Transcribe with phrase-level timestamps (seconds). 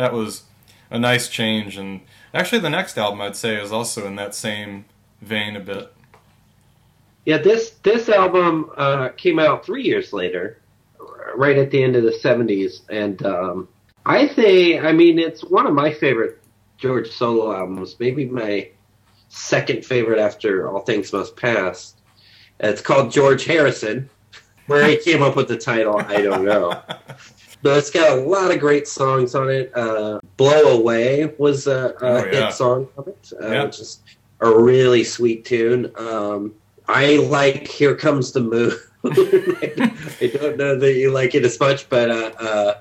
[0.00, 0.44] that was
[0.90, 1.76] a nice change.
[1.76, 2.00] And
[2.34, 4.86] actually, the next album I'd say is also in that same
[5.20, 5.92] vein a bit.
[7.26, 10.58] Yeah, this this album uh, came out three years later,
[11.36, 13.68] right at the end of the '70s, and um,
[14.06, 16.40] I think, I mean, it's one of my favorite
[16.78, 17.96] George solo albums.
[18.00, 18.70] Maybe my
[19.28, 21.94] second favorite after All Things Must Pass.
[22.58, 24.08] It's called George Harrison.
[24.66, 26.80] Where he came up with the title, I don't know.
[27.62, 29.70] But it's got a lot of great songs on it.
[29.74, 32.46] Uh, "Blow Away" was a, a Oh, yeah.
[32.46, 33.64] hit song of it, uh, Yeah.
[33.64, 34.00] which is
[34.40, 35.92] a really sweet tune.
[35.96, 36.54] Um,
[36.88, 38.72] I like "Here Comes the Moon."
[39.04, 42.74] I don't know that you like it as much, but uh, uh,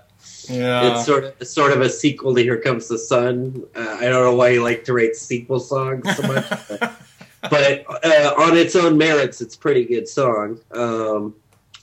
[0.49, 0.91] Yeah.
[0.93, 4.03] it's sort of it's sort of a sequel to "Here Comes the Sun." Uh, I
[4.09, 6.93] don't know why you like to rate sequel songs so much, but,
[7.49, 10.59] but uh, on its own merits, it's a pretty good song.
[10.71, 11.35] Um,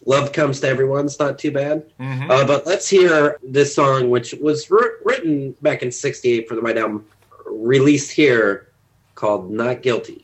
[0.06, 1.84] "Love Comes to Everyone's not too bad.
[2.00, 2.30] Mhm.
[2.30, 6.60] Uh, but let's hear this song, which was wr- written back in '68 for the
[6.62, 7.04] White Album,
[7.44, 8.68] released here,
[9.14, 10.22] called "Not Guilty."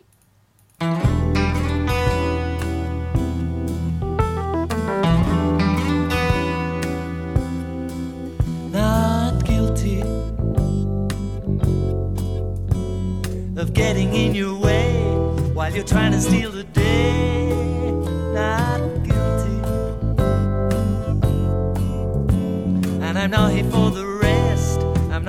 [8.70, 10.00] not guilty
[13.56, 15.02] of getting in your way
[15.54, 17.51] while you're trying to steal the day.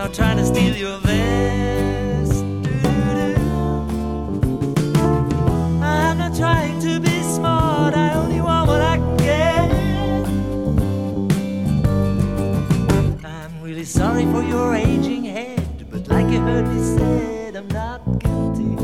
[0.03, 2.43] Not trying to steal your vest.
[2.61, 3.35] Doo-doo.
[5.81, 7.93] I'm not trying to be smart.
[7.93, 9.71] I only want what I can get.
[13.25, 18.03] I'm really sorry for your aging head, but like you heard me said, I'm not
[18.19, 18.75] guilty.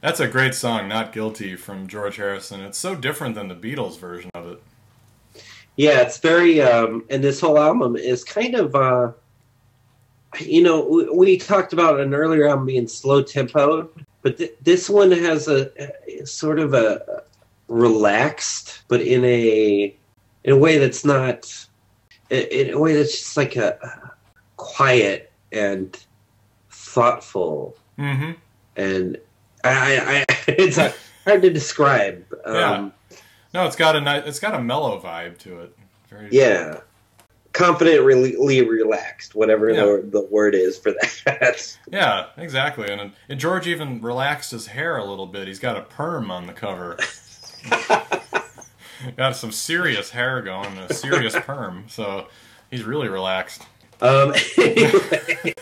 [0.00, 2.60] That's a great song, Not Guilty, from George Harrison.
[2.62, 4.60] It's so different than the Beatles version of it.
[5.76, 9.12] Yeah, it's very, um, and this whole album is kind of, uh,
[10.40, 13.88] you know, we, we talked about an earlier album being slow tempo,
[14.22, 15.70] but th- this one has a,
[16.20, 17.22] a sort of a
[17.68, 19.94] relaxed, but in a
[20.44, 21.66] in a way that's not,
[22.30, 24.10] in, in a way that's just like a, a
[24.56, 25.98] quiet and
[26.70, 28.32] thoughtful, Mm-hmm.
[28.76, 29.18] and
[29.62, 30.76] I, I, it's
[31.24, 32.24] hard to describe.
[32.44, 32.90] Um, Yeah.
[33.54, 35.76] No, it's got a nice, it's got a mellow vibe to it.
[36.10, 36.80] Very Yeah.
[37.52, 39.84] Confidently relaxed, whatever Yeah.
[39.84, 40.90] the, the word is for
[41.26, 41.78] that.
[41.90, 42.90] Yeah, exactly.
[42.90, 45.46] And, and George even relaxed his hair a little bit.
[45.46, 46.98] He's got a perm on the cover.
[49.16, 51.84] got some serious hair going, a serious perm.
[51.88, 52.26] So
[52.72, 53.62] he's really relaxed.
[54.00, 55.54] um, anyway.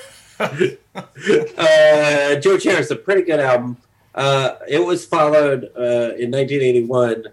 [1.58, 3.76] uh, George Harrison, pretty good album.
[4.14, 7.24] Uh, it was followed uh, in 1981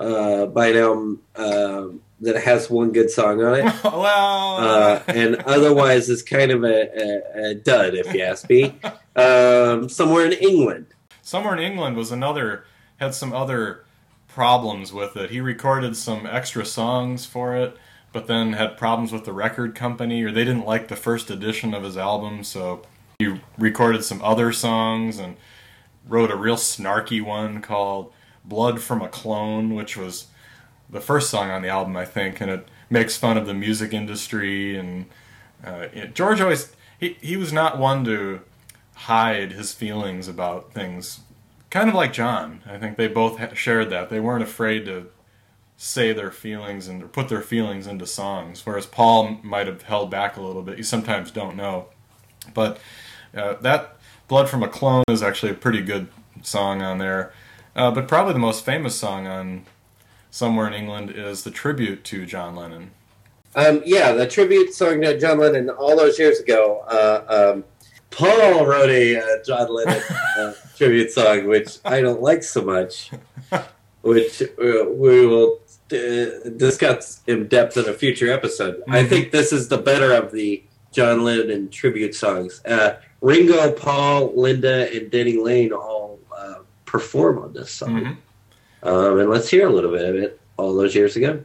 [0.00, 3.64] uh, by an album um that has one good song on it.
[3.84, 8.74] well, Uh, and otherwise is kind of a, a, a dud, if you ask me.
[9.16, 10.86] Um, somewhere in England.
[11.22, 12.64] Somewhere in England was another
[12.98, 13.84] had some other
[14.28, 15.30] problems with it.
[15.30, 17.76] He recorded some extra songs for it,
[18.12, 21.72] but then had problems with the record company, or they didn't like the first edition
[21.72, 22.82] of his album, so
[23.18, 25.36] he recorded some other songs and
[26.06, 28.12] wrote a real snarky one called
[28.44, 30.26] "Blood from a Clone," which was
[30.88, 33.92] the first song on the album, I think, and it makes fun of the music
[33.92, 35.06] industry and
[35.64, 38.40] uh, you know, George always he he was not one to
[38.94, 41.20] hide his feelings about things.
[41.70, 44.10] Kind of like John, I think they both ha- shared that.
[44.10, 45.08] They weren't afraid to
[45.76, 50.36] say their feelings and put their feelings into songs, whereas Paul might have held back
[50.36, 50.76] a little bit.
[50.76, 51.86] You sometimes don't know,
[52.52, 52.78] but
[53.36, 53.96] uh, that
[54.28, 56.08] "Blood from a Clone" is actually a pretty good
[56.42, 57.32] song on there.
[57.76, 59.64] Uh, but probably the most famous song on
[60.30, 62.90] "Somewhere in England" is the tribute to John Lennon.
[63.54, 66.84] Um, yeah, the tribute song to John Lennon all those years ago.
[66.88, 67.64] Uh, um,
[68.10, 70.02] Paul wrote a uh, John Lennon
[70.38, 73.10] uh, tribute song, which I don't like so much,
[74.02, 74.46] which uh,
[74.88, 75.60] we will
[75.92, 78.82] uh, discuss in depth in a future episode.
[78.88, 79.08] I Mhm.
[79.08, 80.62] think this is the better of the
[80.92, 82.60] John Lennon tribute songs.
[82.64, 86.09] Uh, Ringo, Paul, Linda, and Denny Laine all
[86.90, 88.00] perform on this song.
[88.00, 88.16] Mhm.
[88.82, 91.38] Um, and let's hear a little bit of it all those years ago.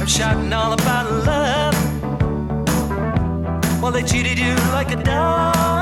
[0.00, 1.74] I'm shouting all about love.
[3.82, 5.77] Well, they cheated you like a dog,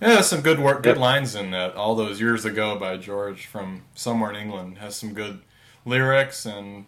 [0.00, 0.98] has some good work, good Yep.
[0.98, 1.74] lines in that.
[1.74, 5.40] All those years ago by George from somewhere in England has some good
[5.84, 6.86] lyrics and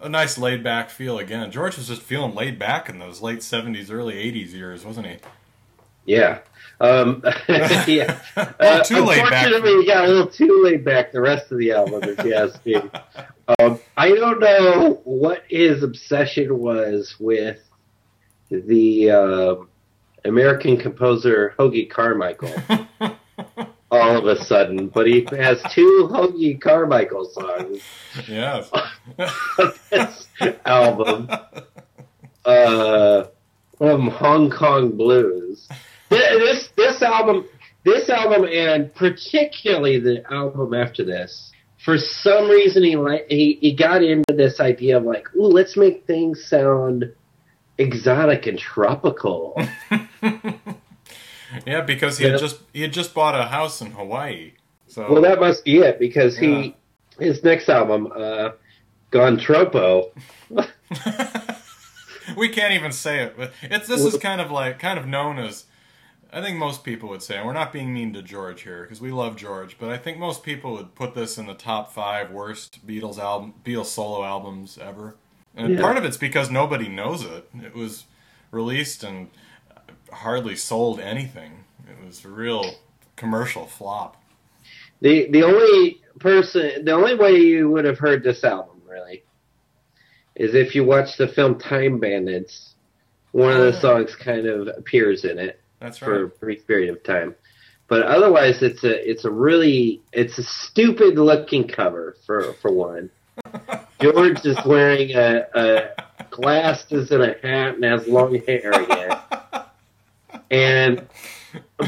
[0.00, 1.18] a nice laid back feel.
[1.18, 5.06] Again, George was just feeling laid back in those late seventies, early eighties years, wasn't
[5.06, 5.16] he?
[6.06, 6.40] Yeah.
[6.80, 8.18] Um, yeah.
[8.36, 9.46] Uh, too laid back.
[9.46, 12.34] unfortunately, we got a little too laid back the rest of the album, if you
[12.34, 12.76] ask me.
[13.58, 17.60] Um, I don't know what his obsession was with
[18.48, 19.68] the um
[20.24, 22.54] American composer Hoagy Carmichael
[23.90, 27.80] all of a sudden, but he has two Hoagy Carmichael songs
[28.28, 28.70] yes.
[28.72, 30.26] on this
[30.64, 31.30] album.
[32.44, 33.24] Uh,
[33.78, 35.68] Hong Kong Blues.
[36.10, 37.46] Th- This this album,
[37.84, 41.52] this album, and particularly the album after this,
[41.84, 42.96] for some reason he
[43.28, 47.12] he, he got into this idea of like, ooh, let's make things sound
[47.78, 49.60] exotic and tropical.
[51.72, 52.32] yeah, because he Yeah.
[52.32, 54.52] had just he had just bought a house in Hawaii.
[54.86, 56.62] So well, that must be it because Yeah.
[56.62, 56.76] he
[57.18, 58.50] his next album, uh,
[59.10, 60.10] Gone Tropo.
[62.36, 65.38] we can't even say it, but it's this is kind of like kind of known
[65.38, 65.64] as
[66.32, 69.00] I think most people would say, and we're not being mean to George here because
[69.00, 72.32] we love George, but I think most people would put this in the top five
[72.32, 75.14] worst Beatles album, Beatles solo albums ever.
[75.56, 75.80] And Yeah.
[75.80, 77.48] part of it's because nobody knows it.
[77.64, 78.06] It was
[78.50, 79.30] released and
[80.12, 81.64] hardly sold anything.
[81.88, 82.74] It was a real
[83.16, 84.16] commercial flop.
[85.00, 89.22] The the only person, the only way you would have heard this album really
[90.36, 92.70] is if you watch the film Time Bandits.
[93.32, 93.80] One of the Oh.
[93.80, 97.34] songs kind of appears in it That's for a brief period of time,
[97.88, 103.10] but otherwise it's a it's a really it's a stupid looking cover for for one.
[104.00, 105.88] George is wearing a, a
[106.30, 109.18] glasses and a hat and has long hair again,
[110.50, 111.06] and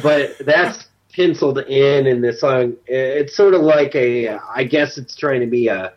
[0.03, 2.76] but that's penciled in in this song.
[2.87, 5.93] It's sort of like a, I guess it's trying to be a,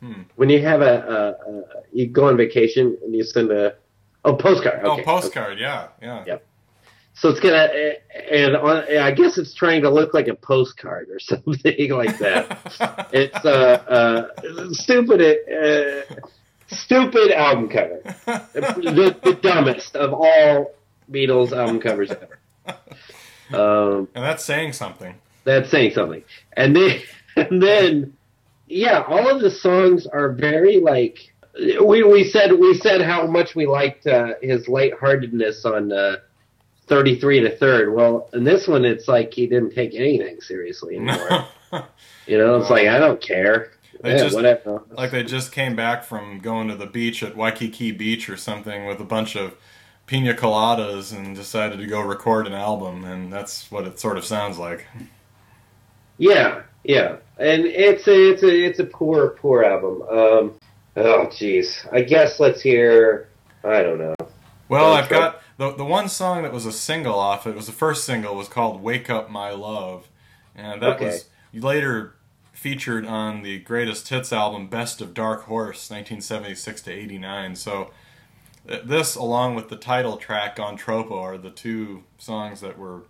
[0.00, 0.22] Hmm.
[0.34, 3.76] when you have a, a, a you go on vacation and you send a,
[4.26, 4.80] oh postcard.
[4.84, 5.02] Oh, Okay.
[5.04, 6.22] postcard, yeah, yeah.
[6.26, 6.44] Yep.
[7.14, 7.70] So it's gonna,
[8.30, 13.08] and on, I guess it's trying to look like a postcard or something like that.
[13.12, 16.14] it's uh, uh, stupid, uh,
[16.66, 18.00] stupid album cover,
[18.52, 20.74] the, the dumbest of all
[21.10, 22.38] Beatles album covers ever.
[23.52, 25.14] Um, and that's saying something.
[25.44, 26.24] that's saying something.
[26.54, 27.00] And then,
[27.36, 28.16] and then,
[28.66, 31.32] yeah, all of the songs are very like
[31.82, 36.16] we we said we said how much we liked uh, his lightheartedness on uh,
[36.88, 37.94] thirty three and a third.
[37.94, 41.46] Well, in this one, it's like he didn't take anything seriously anymore.
[42.26, 43.70] you know, it's like I don't care.
[44.02, 44.82] They yeah, just- whatever.
[44.90, 48.84] like they just came back from going to the beach at Waikiki Beach or something
[48.86, 49.54] with a bunch of
[50.06, 54.24] pina coladas and decided to go record an album, and that's what it sort of
[54.24, 54.86] sounds like.
[56.18, 60.02] Yeah, yeah, and it's a it's a it's a poor poor album.
[60.02, 60.58] Um,
[60.96, 61.86] oh, jeez.
[61.92, 63.28] I guess let's hear.
[63.64, 64.14] I don't know.
[64.68, 67.72] Well, I've got the the one song that was a single off it was the
[67.72, 70.08] first single was called "Wake Up My Love,"
[70.54, 71.06] and that Okay.
[71.06, 72.14] was later
[72.52, 77.56] featured on the greatest hits album "Best of Dark Horse" 1976 to 89.
[77.56, 77.90] So
[78.66, 83.04] this, along with the title track on Tropo, are the two songs that were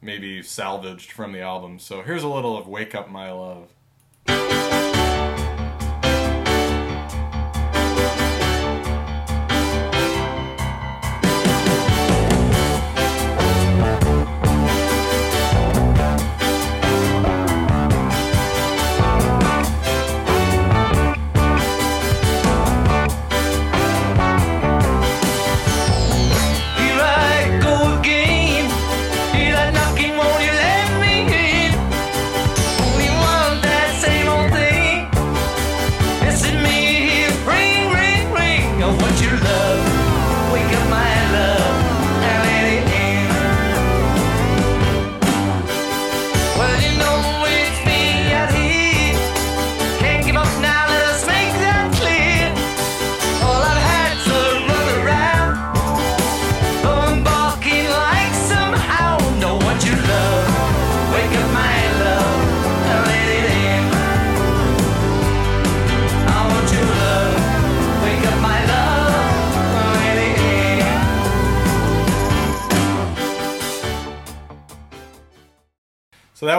[0.00, 1.78] maybe salvaged from the album.
[1.78, 3.70] So here's a little of "Wake Up My Love."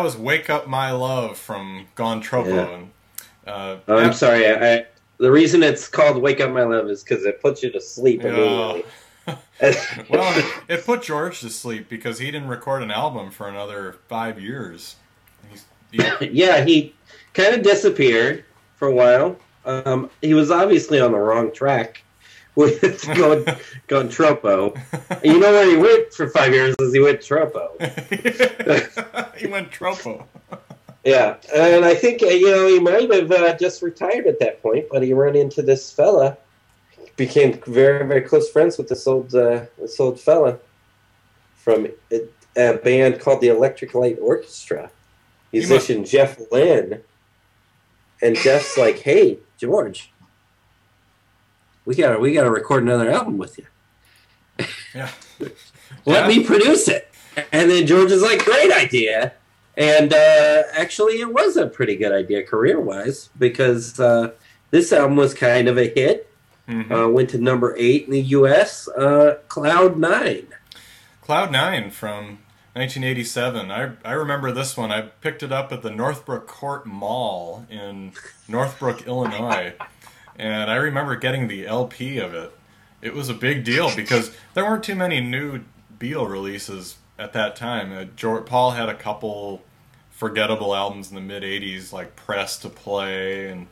[0.02, 2.70] That was "Wake Up My Love" from Gone Tropo, Yeah.
[2.70, 2.90] and
[3.46, 4.48] uh, Oh, I'm sorry.
[4.48, 4.86] I, I
[5.20, 8.24] the reason it's called "Wake Up My Love" is because it puts you to sleep
[8.24, 8.84] immediately.
[10.10, 13.98] Well, it, it put George to sleep because he didn't record an album for another
[14.08, 14.96] five years.
[15.52, 16.96] He's, he, yeah, he
[17.36, 18.44] kind of disappeared
[18.78, 19.38] for a while.
[19.64, 22.04] Um, he was obviously on the wrong track
[22.56, 23.46] with going,
[23.88, 24.76] going Tropo.
[25.24, 27.78] You know where he went for five years is he went Tropo.
[29.38, 30.26] he went tropo.
[31.04, 34.62] Yeah, and I think uh, you know he might have uh, just retired at that
[34.62, 36.38] point, but he ran into this fella,
[37.16, 40.60] became very very close friends with this old uh, this old fella
[41.56, 42.22] from a,
[42.56, 44.92] a band called the Electric Light Orchestra,
[45.52, 47.02] musician Jeff Lynne,
[48.22, 50.12] and Jeff's like, "Hey George,
[51.86, 53.66] we gotta we gotta record another album with you.
[54.94, 55.10] Yeah.
[56.06, 56.28] Let Yeah.
[56.28, 57.08] me produce it."
[57.52, 59.34] And then George is like, "Great idea."
[59.78, 64.32] And uh, actually, it was a pretty good idea career wise because uh,
[64.70, 66.28] this album was kind of a hit.
[66.68, 66.92] Mhm.
[67.06, 68.88] Uh, went to number eight in the U.S.
[68.90, 70.48] Uh, Cloud Nine.
[71.22, 72.40] Cloud Nine from
[72.74, 73.72] 1987.
[73.72, 74.92] I I remember this one.
[74.92, 78.12] I picked it up at the Northbrook Court Mall in
[78.48, 79.74] Northbrook, Illinois,
[80.38, 82.52] and I remember getting the LP of it.
[83.02, 85.64] It was a big deal because there weren't too many new
[85.98, 87.92] Beatle releases at that time.
[87.92, 89.62] Uh, George, Paul had a couple
[90.12, 93.68] forgettable albums in the mid 80s, like Press to Play and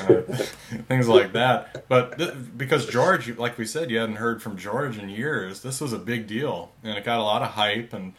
[0.00, 0.22] uh,
[0.88, 1.88] things like that.
[1.88, 5.80] But th- because George, like we said, you hadn't heard from George in years, this
[5.80, 8.14] was a big deal, and it got a lot of hype and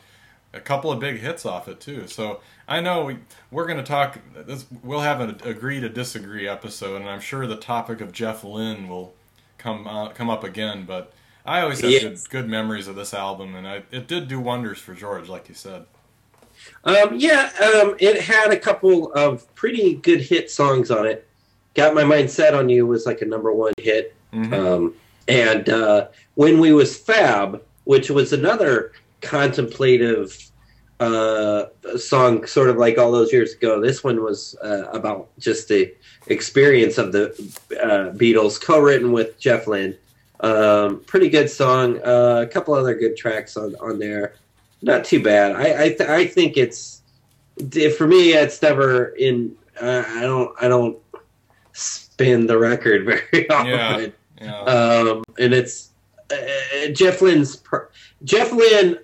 [0.54, 2.08] a couple of big hits off it too.
[2.08, 3.18] So I know we,
[3.52, 4.20] we're going to talk.
[4.46, 8.44] This, we'll have an agree to disagree episode, and I'm sure the topic of Jeff
[8.44, 9.14] Lynne will
[9.58, 10.86] come uh, come up again.
[10.86, 11.14] But
[11.46, 12.04] I always have Yes.
[12.04, 15.48] good, good memories of this album, and I, it did do wonders for George, like
[15.48, 15.86] you said.
[16.84, 21.26] Um, yeah, um, it had a couple of pretty good hit songs on it.
[21.76, 24.14] Got My Mind Set on You was like a number one hit.
[24.34, 24.54] Mhm.
[24.54, 24.94] Um,
[25.30, 30.50] and uh, When We Was Fab, which was another contemplative
[31.00, 31.66] uh,
[31.98, 33.80] song, sort of like all those years ago.
[33.82, 35.94] This one was uh, about just the
[36.28, 37.30] experience of the
[37.82, 39.96] uh, Beatles, co-written with Jeff Lynne.
[40.40, 42.00] Um, pretty good song.
[42.04, 44.36] Uh, a couple other good tracks on, on there.
[44.82, 45.56] Not too bad.
[45.56, 47.02] I I, th- I think it's
[47.98, 48.34] for me.
[48.34, 49.56] It's never in.
[49.82, 50.56] Uh, I don't.
[50.62, 50.98] I don't
[51.74, 53.68] spin the record very often.
[53.68, 54.08] Yeah.
[54.40, 54.62] Yeah.
[54.62, 55.90] Um, and it's
[56.32, 57.90] uh, Jeff Lynne's per-
[58.24, 59.00] Jeff Lynne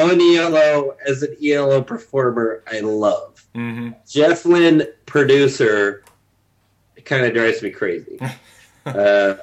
[0.00, 2.62] on ELO as an ELO performer.
[2.70, 6.02] I love hmm Jeff Lynne producer.
[6.96, 8.18] It kind of drives me crazy.
[8.86, 9.34] uh,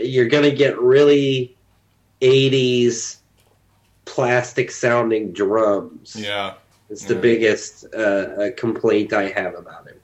[0.00, 1.56] you're gonna get really
[2.20, 3.18] '80s
[4.04, 6.16] plastic sounding drums.
[6.16, 6.54] Yeah.
[6.88, 7.20] It's the Yeah.
[7.20, 9.96] biggest uh, uh, complaint I have about him.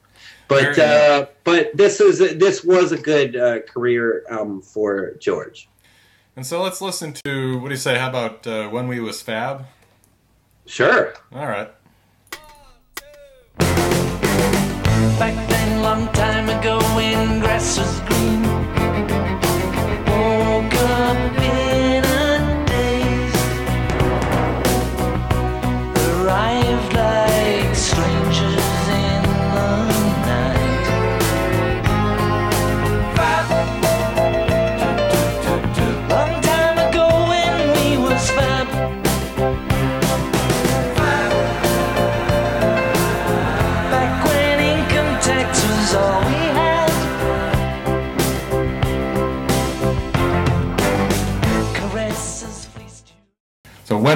[0.48, 5.68] But uh, but this was a, this was a good uh, career album for George.
[6.36, 7.98] And so let's listen to what do you say?
[7.98, 9.66] How about uh, when we was fab?
[10.66, 11.14] Sure.
[11.32, 11.70] All right.
[15.18, 18.55] Back then, long time ago, when grass was green.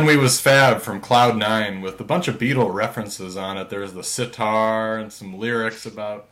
[0.00, 3.68] When we was fab from Cloud Nine with a bunch of Beatle references on it.
[3.68, 6.30] There's the sitar and some lyrics about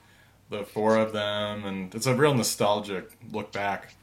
[0.49, 3.95] the four of them, and it's a real nostalgic look back.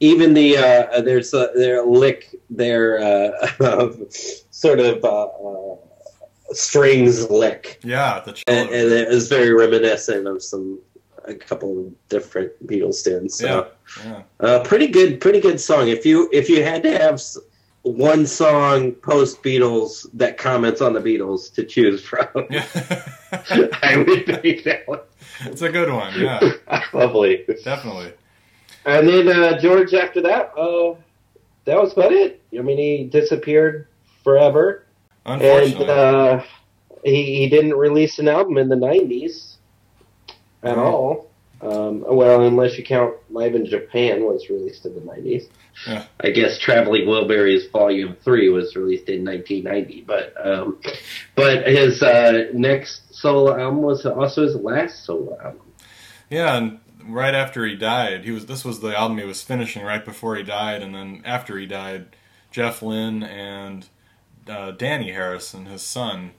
[0.00, 3.88] Even the uh, there's a their lick their uh,
[4.50, 5.76] sort of uh, uh,
[6.52, 8.58] strings lick, Yeah, the cello.
[8.58, 10.78] and, and it was very reminiscent of some
[11.24, 13.38] a couple of different Beatles tunes.
[13.38, 13.70] So.
[14.04, 15.88] yeah, Uh, pretty good, pretty good song.
[15.88, 17.18] If you if you had to have
[17.84, 22.26] one song post Beatles that comments on the Beatles to choose from.
[23.82, 25.00] I would pick that one.
[25.42, 26.12] it's a good one.
[26.18, 26.40] Yeah,
[26.92, 27.44] Lovely.
[27.62, 28.12] definitely.
[28.86, 30.94] And then uh, George, after that, uh,
[31.66, 32.42] that was about it.
[32.58, 33.86] I mean, he disappeared
[34.22, 34.84] forever,
[35.26, 36.42] and Unfortunately, uh,
[37.04, 39.56] he he didn't release an album in the '90s
[40.62, 40.80] at Mhm.
[40.82, 41.30] all.
[41.64, 45.48] Um, well, unless you count Live in Japan was released in the '90s.
[45.86, 46.04] Yeah.
[46.20, 50.78] I guess Traveling Wilburys Volume Three was released in 1990, but um,
[51.34, 55.72] but his uh, next solo album was also his last solo album.
[56.28, 56.56] yeah.
[56.56, 60.04] And right after he died, he was this was the album he was finishing right
[60.04, 62.14] before he died, and then after he died,
[62.50, 63.88] Jeff Lynne and
[64.46, 66.32] uh, Dhani Harrison, his son,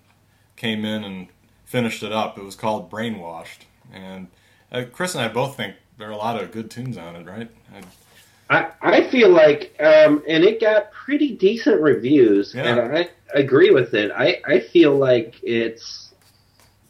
[0.55, 1.27] came in and
[1.65, 2.38] finished it up.
[2.38, 4.27] It was called Brainwashed, and
[4.72, 7.25] uh, Chris and I both think there are a lot of good tunes on it,
[7.25, 7.50] right?
[8.50, 12.63] I, I, I feel like, um, and it got pretty decent reviews, Yeah.
[12.63, 14.12] and I agree with it.
[14.12, 16.13] I, I feel like it's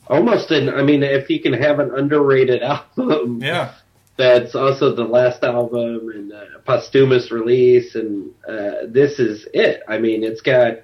[0.08, 2.62] almost an, I mean, if you can have an underrated
[2.98, 3.74] album yeah,
[4.18, 9.82] that's also the last album and uh, posthumous release, and uh, this is it.
[9.88, 10.80] I mean, it's got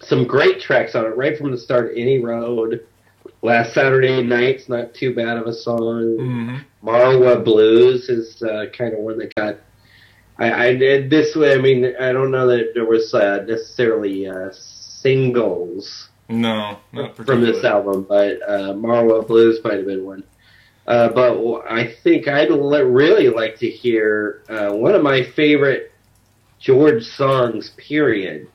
[0.00, 1.92] some great tracks on it right from the start.
[1.96, 2.86] Any Road,
[3.42, 6.16] Last Saturday Night's not too bad of a song.
[6.18, 9.56] hmm Marwa Blues is uh, kind of one that got.
[10.38, 11.54] I, I did this way.
[11.54, 16.78] I mean, I don't know that there was uh, necessarily uh, singles no,
[17.16, 20.22] from this album, but uh, Marwa Blues might have been one.
[20.86, 25.92] Uh, but I think I'd really like to hear uh, one of my favorite
[26.60, 28.48] George songs, period,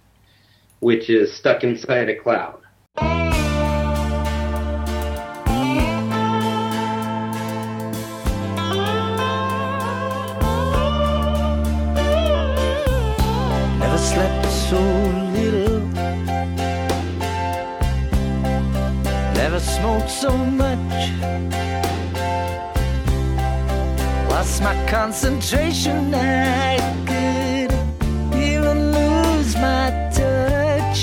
[0.80, 2.60] which is "Stuck Inside a Cloud."
[14.74, 14.82] So
[15.38, 15.80] little.
[19.40, 21.00] Never smoked so much.
[24.32, 26.14] Lost my concentration.
[26.16, 26.78] I
[27.10, 27.72] could
[28.50, 29.86] even lose my
[30.18, 31.00] touch.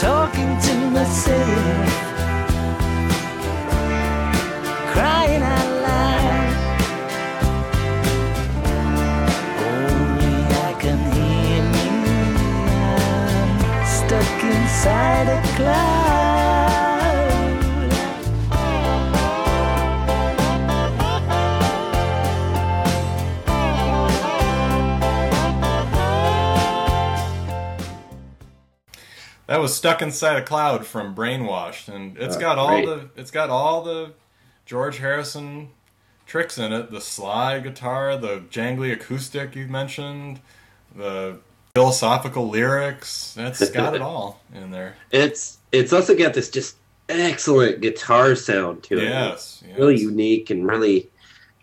[0.00, 1.95] Talking to myself.
[14.86, 15.96] Inside a cloud.
[29.46, 32.86] That was stuck inside a cloud from Brainwashed, and it's Oh, got all great.
[32.86, 34.12] the it's got all the
[34.64, 35.70] George Harrison
[36.26, 36.90] tricks in it.
[36.90, 40.40] The sly guitar, the jangly acoustic you mentioned,
[40.94, 41.38] the
[41.76, 43.34] philosophical lyrics.
[43.34, 44.96] That's got it all in there.
[45.10, 46.76] It's it's also got this just
[47.08, 49.04] excellent guitar sound to it.
[49.04, 49.78] Yes, yes.
[49.78, 51.08] really unique and really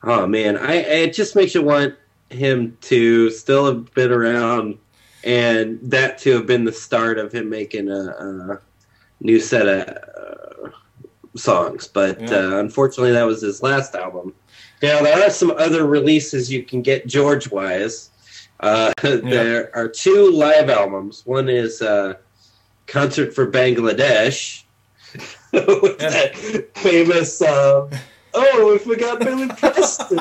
[0.03, 1.95] oh man i it just makes you want
[2.29, 4.77] him to still have been around
[5.23, 8.59] and that to have been the start of him making a, a
[9.21, 10.69] new set of uh,
[11.35, 12.37] songs but Yeah.
[12.37, 14.33] uh, unfortunately that was his last album
[14.81, 18.09] now there are some other releases you can get george wise
[18.63, 21.21] uh, there are two live albums.
[21.25, 22.15] One is uh,
[22.87, 24.63] concert for bangladesh
[25.53, 26.09] with Yeah.
[26.09, 27.89] that famous um,
[28.33, 30.19] oh we forgot billy preston.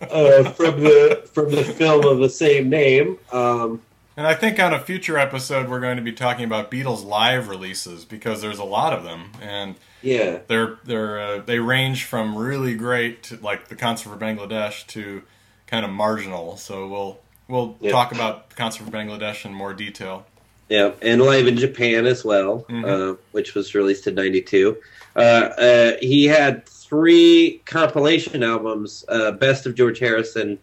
[0.00, 3.82] Uh, from the from the film of the same name um,
[4.16, 7.48] And I think on a future episode we're going to be talking about Beatles live
[7.48, 10.38] releases because there's a lot of them, and yeah.
[10.46, 15.22] they're they're uh, they range from really great to, like the concert for Bangladesh to
[15.70, 16.56] kind of marginal.
[16.56, 17.90] So we'll we'll Yeah.
[17.92, 20.26] talk about the concert for Bangladesh in more detail.
[20.68, 22.84] Yeah, and live in Japan as well, Mhm.
[23.12, 24.76] uh, which was released in '92.
[25.16, 30.58] Uh, uh, he had three compilation albums: uh, "Best of George Harrison,"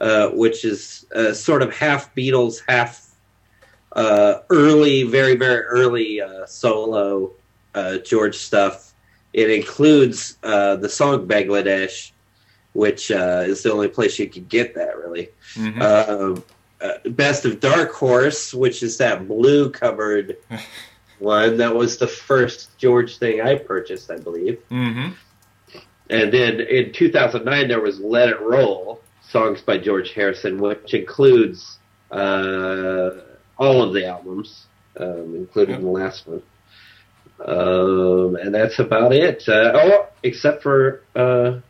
[0.00, 3.08] uh, which is uh, sort of half Beatles, half
[3.94, 7.32] uh, early, very very early uh, solo
[7.74, 8.92] uh, George stuff.
[9.32, 12.12] It includes uh, the song "Bangladesh,"
[12.72, 15.82] which uh, is the only place you could get that really Mhm.
[15.82, 16.44] um,
[16.80, 20.36] uh, Best of Dark Horse, which is that blue covered
[21.18, 21.58] one.
[21.58, 24.58] That was the first George thing I purchased, I believe.
[24.68, 25.08] hmm
[26.10, 31.78] And then in 2009, there was Let It Roll, songs by George Harrison, which includes
[32.10, 33.10] uh,
[33.58, 34.66] all of the albums,
[34.98, 35.82] um, including Yep.
[35.84, 36.42] the last one.
[37.44, 39.48] Um, and that's about it.
[39.48, 41.60] Uh, oh, except for uh,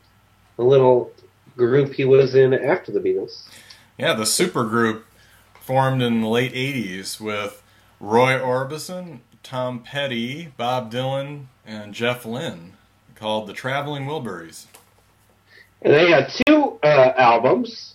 [0.59, 1.13] a little
[1.57, 3.45] group he was in after the Beatles.
[3.99, 5.03] Yeah, the supergroup
[5.61, 7.63] formed in the late '80s with
[8.01, 12.75] Roy Orbison, Tom Petty, Bob Dylan, and Jeff Lynne,
[13.15, 14.67] called the Traveling Wilburys.
[15.83, 17.95] And they had two uh, albums,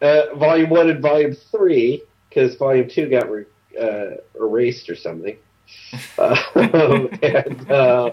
[0.00, 3.44] uh, Volume One and Volume Three, because Volume Two got re-
[3.80, 5.36] uh, erased or something.
[6.18, 6.36] um,
[7.22, 8.10] and uh,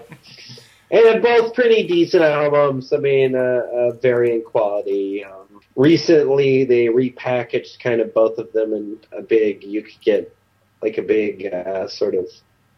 [0.90, 2.92] and both pretty decent albums.
[2.92, 5.24] I mean, uh, uh, varying quality.
[5.24, 9.62] Um, recently, they repackaged kind of both of them in a big.
[9.62, 10.36] You could get
[10.82, 12.26] like a big uh, sort of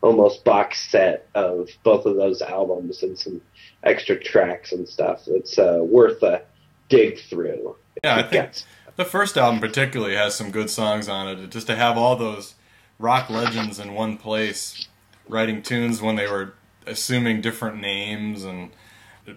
[0.02, 3.40] almost box set of both of those albums and some
[3.84, 5.22] extra tracks and stuff.
[5.26, 6.42] It's uh, worth a
[6.88, 7.76] dig through.
[8.04, 8.52] Yeah, I think
[8.96, 11.50] the first album particularly has some good songs on it.
[11.50, 12.54] Just to have all those
[12.98, 14.88] rock legends in one place,
[15.28, 16.54] writing tunes when they were
[16.86, 18.70] assuming different names, and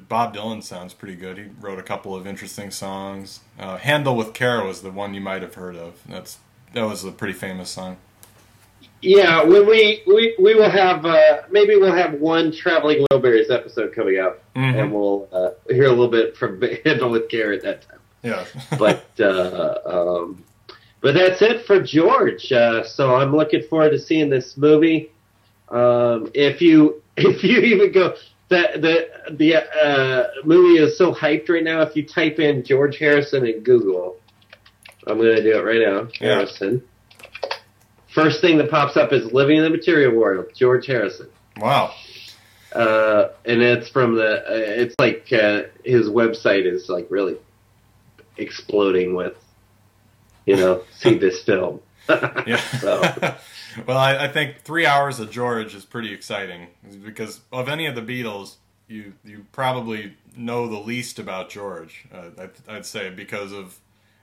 [0.10, 1.38] Bob Dylan sounds pretty good.
[1.38, 3.42] He wrote a couple of interesting songs.
[3.60, 6.02] Uh, "Handle with Care" was the one you might have heard of.
[6.08, 6.38] That's
[6.74, 7.98] that was a pretty famous song.
[9.02, 13.94] Yeah, when we we, we will have uh, maybe we'll have one traveling Wilburys episode
[13.94, 14.80] coming out, Mhm.
[14.82, 18.00] and we'll uh, hear a little bit from Handle with Care at that time.
[18.24, 18.46] Yeah,
[18.80, 20.44] But uh, um,
[21.02, 22.52] but that's it for George.
[22.52, 25.12] Uh, so I'm looking forward to seeing this movie.
[25.70, 28.16] Um, if you if you even go
[28.50, 31.82] the the the uh, movie is so hyped right now.
[31.82, 34.18] If you type in George Harrison in Google,
[35.08, 36.10] I'm going to do it right now.
[36.20, 36.36] Yeah.
[36.36, 36.84] Harrison.
[38.14, 41.30] First thing that pops up is Living in the Material World, George Harrison.
[41.58, 41.94] wow.
[42.74, 47.38] Uh, and it's from the, uh, it's like, uh, his website is like really
[48.38, 49.34] exploding with,
[50.46, 51.82] you know, see this film.
[52.10, 52.58] Yeah.
[52.58, 53.36] So,
[53.86, 56.68] well, I, I think three hours of George is pretty exciting
[57.04, 58.56] because of any of the Beatles,
[58.88, 62.06] you you probably know the least about George.
[62.14, 63.80] Uh, I'd, I'd say because of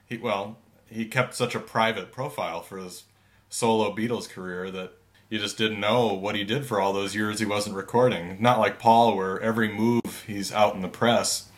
[0.07, 3.05] he well he kept such a private profile for his
[3.49, 4.93] solo Beatles career that
[5.29, 8.37] you just didn't know what he did for all those years he wasn't recording.
[8.41, 11.49] Not like Paul, where every move he's out in the press,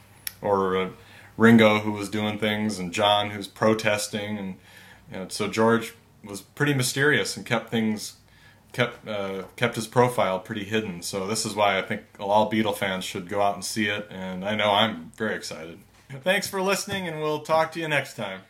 [0.41, 0.91] or uh,
[1.37, 4.55] Ringo who was doing things, and John who's protesting, and
[5.11, 5.95] you know, so George
[6.25, 8.15] was pretty mysterious and kept things
[8.73, 11.01] kept uh, kept his profile pretty hidden.
[11.03, 14.07] So this is why I think all Beatle fans should go out and see it,
[14.11, 15.79] and I know I'm very excited.
[16.23, 18.41] Thanks for listening, and we'll talk to you next time.